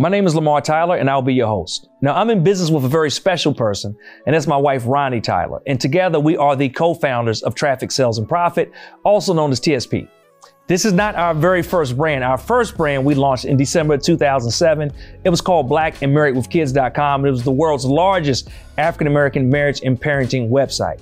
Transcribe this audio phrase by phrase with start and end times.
[0.00, 1.88] My name is Lamar Tyler, and I'll be your host.
[2.02, 5.60] Now, I'm in business with a very special person, and that's my wife, Ronnie Tyler.
[5.66, 8.70] And together, we are the co founders of Traffic Sales and Profit,
[9.02, 10.06] also known as TSP.
[10.68, 12.22] This is not our very first brand.
[12.22, 14.92] Our first brand we launched in December 2007.
[15.24, 17.24] It was called Black and Married with Kids.com.
[17.24, 21.00] It was the world's largest African American marriage and parenting website.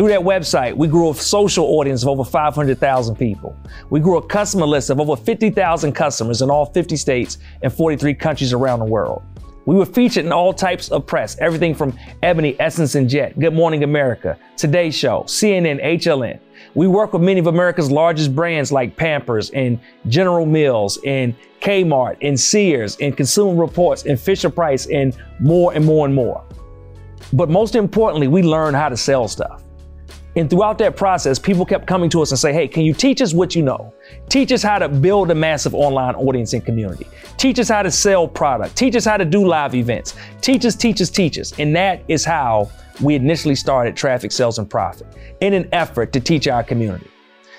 [0.00, 3.54] Through that website, we grew a social audience of over 500,000 people.
[3.90, 8.14] We grew a customer list of over 50,000 customers in all 50 states and 43
[8.14, 9.22] countries around the world.
[9.66, 13.52] We were featured in all types of press, everything from Ebony, Essence, and Jet, Good
[13.52, 16.40] Morning America, Today Show, CNN, HLN.
[16.74, 22.16] We work with many of America's largest brands like Pampers and General Mills and Kmart
[22.22, 26.42] and Sears and Consumer Reports and Fisher Price and more and more and more.
[27.34, 29.62] But most importantly, we learned how to sell stuff.
[30.40, 33.20] And throughout that process, people kept coming to us and say, Hey, can you teach
[33.20, 33.92] us what you know?
[34.30, 37.06] Teach us how to build a massive online audience and community.
[37.36, 38.74] Teach us how to sell product.
[38.74, 40.14] Teach us how to do live events.
[40.40, 41.52] Teach us, teach us, teach us.
[41.58, 42.70] And that is how
[43.02, 45.06] we initially started Traffic Sales and Profit
[45.42, 47.10] in an effort to teach our community.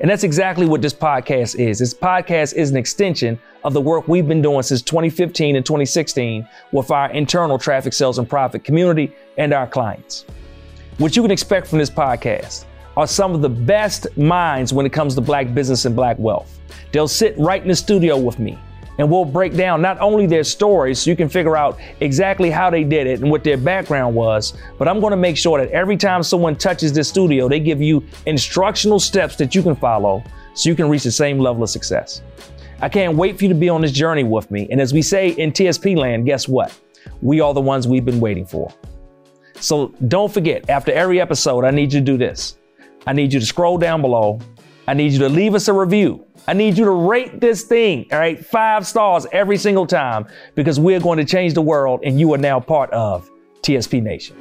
[0.00, 1.78] And that's exactly what this podcast is.
[1.78, 6.48] This podcast is an extension of the work we've been doing since 2015 and 2016
[6.72, 10.24] with our internal traffic sales and profit community and our clients.
[10.98, 12.66] What you can expect from this podcast
[12.98, 16.60] are some of the best minds when it comes to black business and black wealth.
[16.92, 18.58] They'll sit right in the studio with me
[18.98, 22.68] and we'll break down not only their stories so you can figure out exactly how
[22.68, 25.72] they did it and what their background was, but I'm going to make sure that
[25.72, 30.22] every time someone touches this studio, they give you instructional steps that you can follow
[30.52, 32.20] so you can reach the same level of success.
[32.82, 34.68] I can't wait for you to be on this journey with me.
[34.70, 36.78] And as we say in TSP land, guess what?
[37.22, 38.70] We are the ones we've been waiting for.
[39.60, 42.58] So don't forget, after every episode, I need you to do this.
[43.06, 44.40] I need you to scroll down below.
[44.86, 46.26] I need you to leave us a review.
[46.48, 48.44] I need you to rate this thing, all right?
[48.44, 52.38] Five stars every single time because we're going to change the world and you are
[52.38, 53.30] now part of
[53.62, 54.36] TSP Nation.